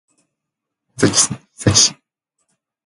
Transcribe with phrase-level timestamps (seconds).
[0.97, 1.95] 山梨県韮崎市